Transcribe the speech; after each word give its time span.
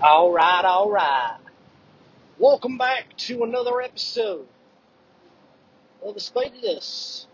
All 0.00 0.30
right, 0.30 0.64
all 0.64 0.88
right. 0.88 1.38
Welcome 2.38 2.78
back 2.78 3.16
to 3.16 3.42
another 3.42 3.82
episode 3.82 4.46
of 6.04 6.14
the 6.14 6.50
This. 6.62 7.26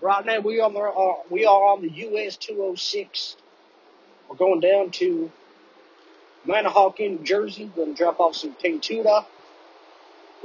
Right 0.00 0.24
now, 0.24 0.38
we 0.38 0.60
are 0.60 0.66
on 0.66 0.74
the 0.74 0.78
uh, 0.78 1.14
we 1.28 1.46
are 1.46 1.72
on 1.72 1.82
the 1.82 1.90
US 1.90 2.36
206. 2.36 3.36
We're 4.30 4.36
going 4.36 4.60
down 4.60 4.92
to 4.92 5.32
Manahawkin, 6.46 7.18
New 7.18 7.24
Jersey. 7.24 7.72
Going 7.74 7.92
to 7.92 7.98
drop 7.98 8.20
off 8.20 8.36
some 8.36 8.54
cane 8.54 8.78
tuna. 8.78 9.26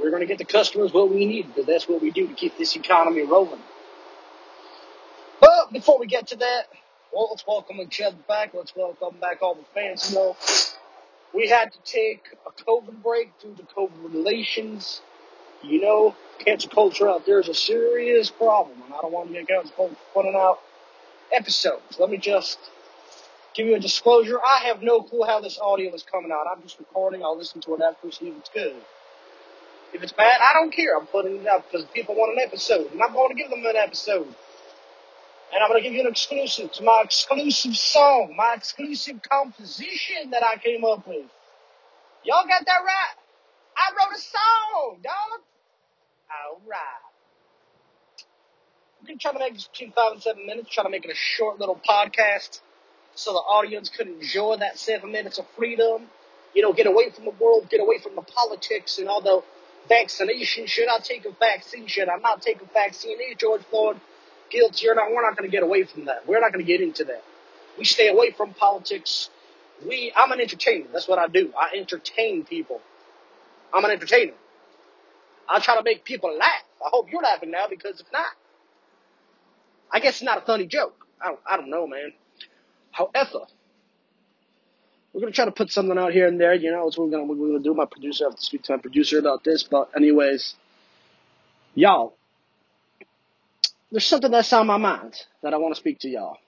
We're 0.00 0.10
going 0.10 0.22
to 0.22 0.26
get 0.26 0.38
the 0.38 0.44
customers 0.44 0.92
what 0.92 1.10
we 1.10 1.26
need 1.26 1.46
because 1.46 1.66
that's 1.66 1.88
what 1.88 2.02
we 2.02 2.10
do 2.10 2.26
to 2.26 2.34
keep 2.34 2.58
this 2.58 2.74
economy 2.74 3.22
rolling. 3.22 3.62
But 5.38 5.72
before 5.72 6.00
we 6.00 6.08
get 6.08 6.26
to 6.28 6.36
that, 6.36 6.64
well, 7.12 7.28
let's 7.30 7.46
welcome 7.46 7.76
each 7.80 8.00
other 8.00 8.16
back. 8.26 8.52
Let's 8.52 8.74
welcome 8.74 9.20
back 9.20 9.42
all 9.42 9.54
the 9.54 9.64
fans. 9.72 10.10
You 10.10 10.16
know, 10.16 10.36
we 11.34 11.48
had 11.48 11.72
to 11.72 11.78
take 11.84 12.24
a 12.46 12.62
COVID 12.62 13.02
break 13.02 13.30
due 13.40 13.54
to 13.54 13.62
COVID 13.62 14.14
relations. 14.14 15.00
You 15.62 15.80
know, 15.80 16.14
cancel 16.38 16.70
culture 16.70 17.08
out 17.08 17.24
there 17.26 17.40
is 17.40 17.48
a 17.48 17.54
serious 17.54 18.30
problem, 18.30 18.82
and 18.84 18.94
I 18.94 18.98
don't 19.00 19.12
want 19.12 19.32
to 19.32 19.44
cancel 19.44 19.72
culture 19.74 19.96
putting 20.12 20.34
out 20.34 20.60
episodes. 21.32 21.98
Let 21.98 22.10
me 22.10 22.18
just 22.18 22.58
give 23.54 23.66
you 23.66 23.74
a 23.74 23.80
disclosure. 23.80 24.38
I 24.38 24.66
have 24.66 24.82
no 24.82 25.00
clue 25.02 25.22
how 25.22 25.40
this 25.40 25.58
audio 25.58 25.94
is 25.94 26.02
coming 26.02 26.30
out. 26.30 26.46
I'm 26.50 26.62
just 26.62 26.78
recording. 26.78 27.22
I'll 27.22 27.36
listen 27.36 27.60
to 27.62 27.74
it 27.74 27.80
after, 27.80 28.10
see 28.10 28.28
if 28.28 28.36
it's 28.36 28.50
good. 28.50 28.74
If 29.94 30.02
it's 30.02 30.12
bad, 30.12 30.36
I 30.42 30.52
don't 30.54 30.72
care. 30.72 30.96
I'm 30.98 31.06
putting 31.06 31.36
it 31.36 31.46
out 31.46 31.64
because 31.70 31.86
people 31.94 32.14
want 32.14 32.32
an 32.32 32.44
episode, 32.44 32.92
and 32.92 33.00
I'm 33.00 33.12
going 33.12 33.34
to 33.34 33.40
give 33.40 33.48
them 33.48 33.64
an 33.64 33.76
episode. 33.76 34.26
And 35.54 35.62
I'm 35.62 35.70
going 35.70 35.80
to 35.80 35.88
give 35.88 35.94
you 35.94 36.00
an 36.00 36.08
exclusive 36.08 36.72
to 36.72 36.82
my 36.82 37.02
exclusive 37.04 37.76
song, 37.76 38.34
my 38.36 38.54
exclusive 38.54 39.22
composition 39.22 40.30
that 40.32 40.42
I 40.42 40.56
came 40.56 40.84
up 40.84 41.06
with. 41.06 41.26
Y'all 42.24 42.44
got 42.48 42.66
that 42.66 42.80
right? 42.84 43.14
I 43.76 43.92
wrote 43.92 44.16
a 44.16 44.20
song, 44.20 44.98
dog. 45.02 45.40
All 46.28 46.60
right. 46.68 46.78
We're 49.00 49.06
going 49.06 49.18
to 49.18 49.22
try 49.22 49.32
to 49.32 49.38
make 49.38 49.54
this 49.54 49.68
between 49.68 49.92
five 49.92 50.12
and 50.14 50.22
seven 50.22 50.44
minutes, 50.44 50.70
try 50.70 50.82
to 50.82 50.90
make 50.90 51.04
it 51.04 51.10
a 51.12 51.14
short 51.14 51.60
little 51.60 51.80
podcast 51.88 52.60
so 53.14 53.32
the 53.32 53.38
audience 53.38 53.90
could 53.90 54.08
enjoy 54.08 54.56
that 54.56 54.76
seven 54.78 55.12
minutes 55.12 55.38
of 55.38 55.46
freedom. 55.56 56.02
You 56.52 56.62
know, 56.62 56.72
get 56.72 56.86
away 56.86 57.10
from 57.10 57.26
the 57.26 57.30
world, 57.30 57.68
get 57.70 57.80
away 57.80 57.98
from 57.98 58.16
the 58.16 58.22
politics 58.22 58.98
and 58.98 59.08
all 59.08 59.20
the 59.20 59.42
vaccination. 59.88 60.66
Should 60.66 60.88
I 60.88 60.98
take 60.98 61.24
a 61.26 61.32
vaccine? 61.38 61.86
Should 61.86 62.08
I 62.08 62.16
not 62.16 62.42
take 62.42 62.60
a 62.60 62.66
vaccine? 62.72 63.18
Hey, 63.18 63.34
George 63.38 63.62
Floyd, 63.70 64.00
not, 64.94 65.10
we're 65.10 65.22
not 65.22 65.36
going 65.36 65.48
to 65.48 65.52
get 65.52 65.62
away 65.62 65.84
from 65.84 66.06
that. 66.06 66.26
We're 66.26 66.40
not 66.40 66.52
going 66.52 66.64
to 66.64 66.70
get 66.70 66.80
into 66.80 67.04
that. 67.04 67.22
We 67.78 67.84
stay 67.84 68.08
away 68.08 68.30
from 68.32 68.54
politics. 68.54 69.30
We, 69.86 70.12
I'm 70.16 70.32
an 70.32 70.40
entertainer. 70.40 70.86
That's 70.92 71.08
what 71.08 71.18
I 71.18 71.28
do. 71.28 71.52
I 71.58 71.76
entertain 71.76 72.44
people. 72.44 72.80
I'm 73.72 73.84
an 73.84 73.90
entertainer. 73.90 74.34
I 75.48 75.60
try 75.60 75.76
to 75.76 75.82
make 75.82 76.04
people 76.04 76.36
laugh. 76.36 76.64
I 76.84 76.88
hope 76.92 77.10
you're 77.10 77.22
laughing 77.22 77.50
now 77.50 77.66
because 77.68 78.00
if 78.00 78.06
not, 78.12 78.26
I 79.92 80.00
guess 80.00 80.14
it's 80.14 80.22
not 80.22 80.38
a 80.42 80.46
funny 80.46 80.66
joke. 80.66 81.06
I 81.20 81.28
don't, 81.28 81.40
I 81.48 81.56
don't 81.56 81.70
know, 81.70 81.86
man. 81.86 82.12
However, 82.92 83.46
we're 85.12 85.20
gonna 85.20 85.32
try 85.32 85.44
to 85.44 85.52
put 85.52 85.70
something 85.70 85.96
out 85.96 86.12
here 86.12 86.26
and 86.26 86.40
there. 86.40 86.54
You 86.54 86.72
know, 86.72 86.86
it's 86.88 86.98
what 86.98 87.08
we're 87.08 87.12
gonna 87.12 87.24
we're 87.32 87.48
gonna 87.48 87.62
do. 87.62 87.74
My 87.74 87.86
producer, 87.86 88.24
I 88.24 88.30
have 88.30 88.38
to 88.38 88.44
speak 88.44 88.62
to 88.64 88.72
my 88.72 88.78
producer 88.78 89.18
about 89.18 89.44
this. 89.44 89.62
But 89.62 89.90
anyways, 89.96 90.56
y'all, 91.74 92.16
there's 93.94 94.06
something 94.06 94.32
that's 94.32 94.52
on 94.52 94.66
my 94.66 94.78
mind 94.78 95.14
that 95.44 95.54
I 95.54 95.58
want 95.58 95.74
to 95.76 95.80
speak 95.80 96.00
to 96.00 96.10
y'all, 96.10 96.38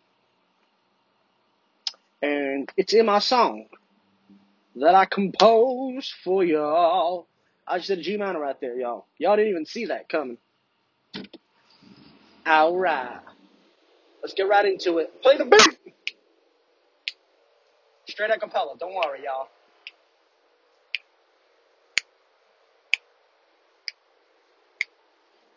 and 2.22 2.70
it's 2.76 2.94
in 2.94 3.06
my 3.06 3.20
song 3.20 3.66
that 4.76 4.94
I 4.94 5.06
composed 5.06 6.12
for 6.24 6.44
y'all. 6.44 7.28
I 7.66 7.78
just 7.78 7.88
did 7.88 8.00
a 8.00 8.02
G 8.02 8.16
minor 8.16 8.40
right 8.40 8.60
there, 8.60 8.76
y'all. 8.76 9.06
Y'all 9.18 9.36
didn't 9.36 9.52
even 9.52 9.66
see 9.66 9.86
that 9.86 10.08
coming. 10.08 10.38
All 12.46 12.76
right, 12.76 13.20
let's 14.22 14.34
get 14.34 14.48
right 14.48 14.66
into 14.66 14.98
it. 14.98 15.22
Play 15.22 15.38
the 15.38 15.46
beat. 15.46 15.94
Straight 18.08 18.30
a 18.30 18.38
cappella. 18.38 18.74
Don't 18.78 18.94
worry, 18.94 19.20
y'all. 19.24 19.48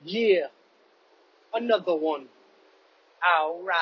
Yeah, 0.03 0.47
another 1.53 1.95
one. 1.95 2.27
All 3.25 3.61
right. 3.63 3.75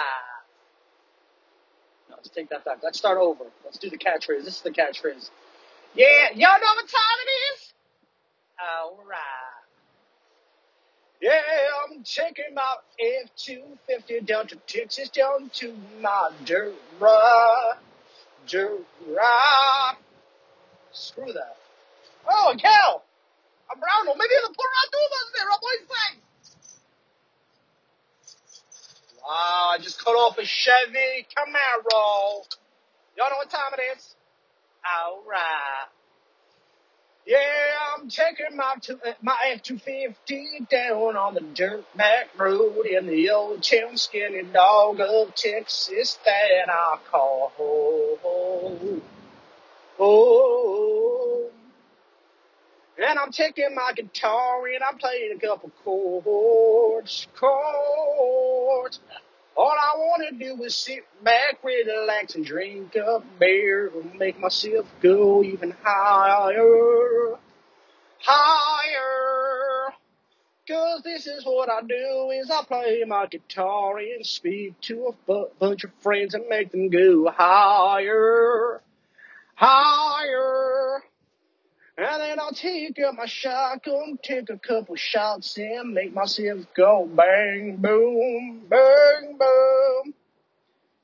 Let's 2.10 2.30
take 2.30 2.50
that 2.50 2.66
back. 2.66 2.80
Let's 2.84 2.98
start 2.98 3.18
over. 3.18 3.46
Let's 3.64 3.78
do 3.78 3.90
the 3.90 3.98
catchphrase. 3.98 4.44
This 4.46 4.56
is 4.56 4.62
the 4.62 4.72
catchphrase. 4.72 5.30
Yeah, 5.96 6.30
y'all 6.34 6.60
know 6.60 6.74
what 6.76 6.88
time 6.88 7.20
it 7.26 7.32
is? 7.54 7.74
All 8.60 9.00
right. 9.08 9.18
Yeah, 11.22 11.42
I'm 11.90 12.04
taking 12.04 12.54
my 12.54 12.76
F-250 13.26 14.26
down 14.26 14.48
to 14.48 14.56
Texas, 14.68 15.10
down 15.10 15.50
to 15.56 15.74
my 16.00 16.30
dirt 16.46 16.76
dirt. 18.48 18.82
Screw 20.92 21.34
that. 21.34 21.58
Oh, 22.30 22.54
a 22.54 22.58
cow. 22.58 23.02
A 23.72 23.78
brown 23.78 24.08
one. 24.08 24.18
Maybe 24.18 24.34
the 24.42 24.54
poor 24.56 24.70
outdoors 24.84 25.32
there. 25.36 25.48
What 25.50 25.62
do 25.62 26.27
think? 29.28 29.38
I 29.38 29.78
just 29.82 30.04
cut 30.04 30.12
off 30.12 30.38
a 30.38 30.46
Chevy 30.46 31.28
Camaro. 31.36 32.46
Y'all 33.18 33.30
know 33.30 33.38
what 33.38 33.50
time 33.50 33.74
it 33.78 33.98
is? 33.98 34.16
All 34.86 35.24
right. 35.30 35.88
Yeah, 37.26 37.40
I'm 37.98 38.10
taking 38.10 38.56
my 38.56 38.76
two, 38.82 39.00
uh, 39.06 39.12
my 39.22 39.36
F-250 39.56 40.70
down 40.70 41.18
on 41.18 41.34
the 41.34 41.42
dirt 41.42 41.84
back 41.98 42.30
road 42.38 42.86
in 42.86 43.06
the 43.08 43.32
old 43.32 43.64
town 43.64 43.98
skinny 43.98 44.44
dog 44.44 45.02
of 45.02 45.36
Texas 45.36 46.18
that 46.24 46.70
I 46.70 46.98
call 47.12 47.52
home. 47.58 49.02
home. 49.98 50.97
And 53.08 53.18
I'm 53.18 53.32
taking 53.32 53.74
my 53.74 53.94
guitar 53.96 54.68
and 54.68 54.84
I'm 54.84 54.98
playing 54.98 55.32
a 55.38 55.40
couple 55.40 55.72
chords, 55.86 57.26
chords. 57.40 59.00
All 59.56 59.72
I 59.72 59.98
want 59.98 60.24
to 60.30 60.36
do 60.38 60.62
is 60.64 60.76
sit 60.76 61.06
back, 61.24 61.60
relax, 61.64 62.36
and 62.36 62.46
drink 62.46 62.96
a 62.96 63.22
beer, 63.40 63.90
and 63.96 64.14
make 64.20 64.38
myself 64.40 64.88
go 65.02 65.42
even 65.42 65.74
higher, 65.82 67.38
higher. 68.20 69.94
Cause 70.68 71.02
this 71.04 71.28
is 71.28 71.46
what 71.46 71.70
I 71.70 71.82
do, 71.82 72.30
is 72.32 72.52
I 72.52 72.62
play 72.66 73.04
my 73.08 73.26
guitar 73.28 74.00
and 74.00 74.26
speak 74.26 74.80
to 74.82 75.08
a 75.08 75.14
bu- 75.26 75.50
bunch 75.60 75.86
of 75.86 75.92
friends 76.02 76.34
and 76.34 76.46
make 76.50 76.72
them 76.72 76.90
go 76.90 77.32
higher, 77.32 78.82
higher. 79.56 81.04
And 81.98 82.22
then 82.22 82.40
I'll 82.40 82.52
take 82.52 83.00
up 83.00 83.16
my 83.16 83.26
shotgun, 83.26 84.20
take 84.22 84.52
a 84.52 84.60
couple 84.60 84.96
shots 84.96 85.58
and 85.58 85.94
make 85.94 86.14
myself 86.14 86.60
go 86.76 87.08
bang, 87.08 87.78
boom, 87.78 88.68
bang, 88.70 89.36
boom. 89.38 90.14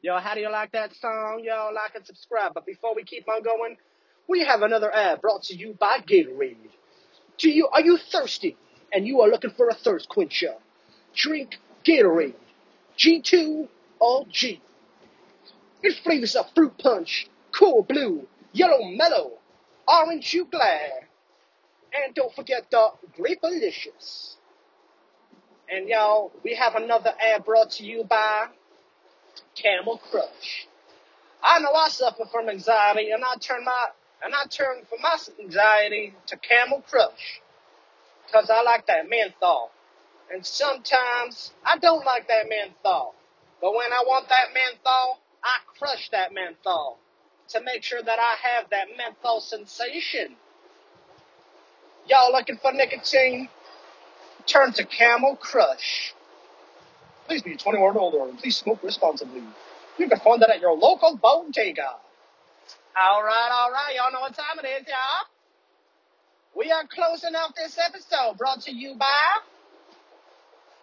Yo, 0.03 0.19
how 0.19 0.35
do 0.35 0.41
you 0.41 0.51
like 0.51 0.71
that 0.73 0.93
song? 0.95 1.41
Yo, 1.43 1.71
like 1.73 1.95
and 1.95 2.05
subscribe. 2.05 2.53
But 2.53 2.67
before 2.67 2.93
we 2.93 3.03
keep 3.03 3.27
on 3.27 3.41
going, 3.41 3.77
we 4.27 4.45
have 4.45 4.61
another 4.61 4.93
ad 4.93 5.19
brought 5.21 5.43
to 5.43 5.55
you 5.55 5.75
by 5.79 5.97
Gatorade. 5.99 6.57
Do 7.39 7.49
you 7.49 7.67
are 7.69 7.81
you 7.81 7.97
thirsty 8.11 8.55
and 8.91 9.07
you 9.07 9.21
are 9.21 9.29
looking 9.29 9.51
for 9.57 9.69
a 9.69 9.73
thirst 9.73 10.07
quencher? 10.09 10.53
Drink 11.15 11.57
Gatorade. 11.83 12.35
G2 12.99 13.67
all 13.97 14.27
G. 14.29 14.61
It 15.81 15.95
flavors 16.03 16.35
of 16.35 16.45
fruit 16.53 16.77
punch, 16.77 17.27
cool 17.51 17.81
blue, 17.81 18.27
yellow 18.51 18.83
mellow, 18.83 19.39
orange 19.87 20.33
you 20.33 20.45
glad, 20.45 21.07
and 21.93 22.13
don't 22.15 22.33
forget 22.33 22.69
the 22.71 22.89
Grapelicious. 23.17 24.35
And 25.69 25.87
y'all, 25.87 26.31
we 26.43 26.55
have 26.55 26.75
another 26.75 27.13
ad 27.19 27.45
brought 27.45 27.71
to 27.71 27.85
you 27.85 28.03
by 28.03 28.47
Camel 29.55 29.99
Crush. 30.11 30.67
I 31.41 31.59
know 31.59 31.73
I 31.73 31.89
suffer 31.89 32.25
from 32.31 32.49
anxiety, 32.49 33.11
and 33.11 33.23
I 33.23 33.35
turn 33.37 33.63
my 33.65 33.87
and 34.23 34.33
I 34.33 34.45
turn 34.45 34.85
from 34.89 35.01
my 35.01 35.17
anxiety 35.41 36.13
to 36.27 36.37
Camel 36.37 36.81
Crush 36.89 37.41
because 38.25 38.49
I 38.49 38.61
like 38.63 38.87
that 38.87 39.09
menthol. 39.09 39.71
And 40.33 40.45
sometimes 40.45 41.51
I 41.65 41.77
don't 41.77 42.05
like 42.05 42.27
that 42.29 42.47
menthol, 42.47 43.13
but 43.61 43.75
when 43.75 43.91
I 43.91 44.03
want 44.07 44.29
that 44.29 44.53
menthol, 44.53 45.19
I 45.43 45.57
crush 45.77 46.09
that 46.11 46.33
menthol 46.33 46.97
to 47.53 47.61
make 47.61 47.83
sure 47.83 48.01
that 48.01 48.19
I 48.19 48.35
have 48.47 48.69
that 48.71 48.87
menthol 48.97 49.41
sensation. 49.41 50.35
Y'all 52.07 52.31
looking 52.31 52.57
for 52.57 52.73
nicotine? 52.73 53.49
Turn 54.45 54.73
to 54.73 54.85
Camel 54.85 55.37
Crush. 55.37 56.13
Please 57.27 57.41
be 57.41 57.55
21 57.55 57.95
or 57.95 57.99
older 57.99 58.29
and 58.29 58.37
please 58.37 58.57
smoke 58.57 58.83
responsibly. 58.83 59.41
You 59.97 60.09
can 60.09 60.19
find 60.19 60.41
that 60.41 60.49
at 60.49 60.59
your 60.59 60.75
local 60.75 61.17
bodega. 61.17 61.95
All 63.01 63.23
right, 63.23 63.49
all 63.51 63.71
right. 63.71 63.95
Y'all 63.95 64.11
know 64.11 64.19
what 64.19 64.35
time 64.35 64.59
it 64.63 64.67
is, 64.67 64.87
y'all. 64.87 65.27
We 66.55 66.71
are 66.71 66.85
closing 66.87 67.35
off 67.35 67.55
this 67.55 67.79
episode 67.79 68.37
brought 68.37 68.61
to 68.63 68.71
you 68.75 68.95
by 68.95 69.39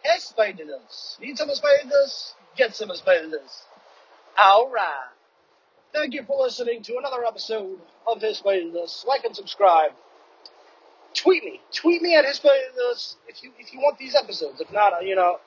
Espadas. 0.06 1.20
Need 1.20 1.38
some 1.38 1.48
Espadas? 1.48 2.34
Get 2.56 2.74
some 2.74 2.88
Espadas. 2.88 3.62
All 4.38 4.70
right. 4.70 5.19
Thank 5.92 6.14
you 6.14 6.22
for 6.24 6.40
listening 6.40 6.82
to 6.84 6.98
another 6.98 7.24
episode 7.24 7.78
of 8.06 8.22
Espadas. 8.22 9.04
Like 9.06 9.24
and 9.24 9.34
subscribe. 9.34 9.92
Tweet 11.14 11.42
me. 11.44 11.60
Tweet 11.74 12.00
me 12.00 12.14
at 12.14 12.24
Espadas 12.24 13.16
if 13.26 13.42
you 13.42 13.50
if 13.58 13.72
you 13.72 13.80
want 13.80 13.98
these 13.98 14.14
episodes. 14.14 14.60
If 14.60 14.72
not, 14.72 14.92
uh, 14.92 15.00
you 15.00 15.16
know, 15.16 15.38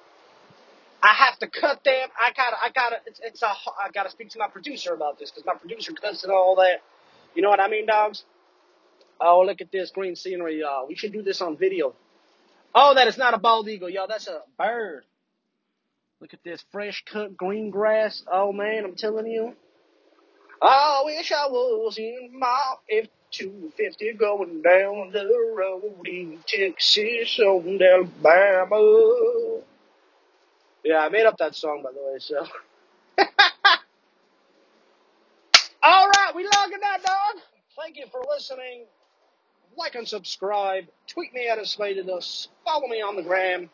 I 1.02 1.14
have 1.14 1.38
to 1.40 1.48
cut 1.48 1.84
them. 1.84 2.10
I 2.20 2.32
gotta, 2.36 2.56
I 2.62 2.70
gotta, 2.74 2.96
it's, 3.06 3.20
it's 3.22 3.42
a, 3.42 3.48
I 3.48 3.90
gotta 3.94 4.10
speak 4.10 4.30
to 4.30 4.40
my 4.40 4.48
producer 4.48 4.94
about 4.94 5.20
this 5.20 5.32
because 5.32 5.46
my 5.46 5.54
producer 5.54 5.92
cuts 5.94 6.24
and 6.24 6.32
all 6.32 6.56
that. 6.56 6.82
You 7.36 7.42
know 7.42 7.50
what 7.50 7.60
I 7.60 7.68
mean, 7.68 7.86
dogs? 7.86 8.24
Oh, 9.20 9.44
look 9.46 9.60
at 9.62 9.72
this 9.72 9.92
green 9.92 10.16
scenery, 10.16 10.60
y'all. 10.62 10.88
We 10.88 10.96
should 10.96 11.12
do 11.12 11.22
this 11.22 11.42
on 11.42 11.58
video. 11.58 11.94
Oh, 12.76 12.96
that 12.96 13.08
is 13.08 13.18
not 13.18 13.34
a 13.34 13.38
bald 13.38 13.68
eagle, 13.68 13.90
y'all. 13.90 14.08
That's 14.08 14.28
a 14.28 14.42
bird. 14.58 15.04
Look 16.22 16.34
at 16.34 16.44
this 16.44 16.64
fresh 16.72 17.04
cut 17.06 17.36
green 17.36 17.70
grass. 17.70 18.24
Oh 18.32 18.54
man, 18.54 18.86
I'm 18.86 18.96
telling 18.96 19.28
you. 19.28 19.56
I 20.64 21.04
wish 21.06 21.32
I 21.34 21.48
was 21.48 21.98
in 22.00 22.32
my 22.40 22.76
F-250 22.92 24.18
going 24.20 24.64
down 24.64 25.12
the 25.14 25.28
road 25.58 26.08
in 26.08 26.40
Texas 26.48 27.40
on 27.40 27.82
Alabama. 27.82 29.62
Yeah, 30.84 31.00
I 31.00 31.10
made 31.10 31.26
up 31.26 31.38
that 31.40 31.56
song, 31.56 31.84
by 31.84 31.92
the 31.92 32.00
way, 32.02 32.20
so. 32.20 32.48
All 35.84 36.10
right, 36.10 36.34
we 36.36 36.44
logging 36.46 36.80
that, 36.82 37.04
dog. 37.04 37.44
Thank 37.82 37.98
you 37.98 38.06
for 38.12 38.22
listening. 38.30 38.86
Like 39.78 39.96
and 39.96 40.08
subscribe. 40.08 40.86
Tweet 41.08 41.34
me 41.34 41.48
at 41.50 41.60
us. 41.60 41.78
Follow 42.66 42.88
me 42.88 43.02
on 43.02 43.16
the 43.18 43.24
gram. 43.24 43.70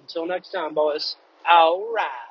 Until 0.00 0.26
next 0.26 0.50
time, 0.52 0.74
boys. 0.74 1.16
All 1.48 1.92
right. 1.94 2.25